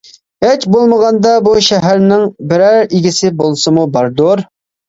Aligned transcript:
ھېچ 0.45 0.63
بولمىغاندا 0.75 1.33
بۇ 1.49 1.53
شەھەرنىڭ 1.67 2.25
بىرەر 2.53 2.81
ئىگىسى 2.97 3.33
بولسىمۇ 3.43 3.85
باردۇر. 3.99 4.47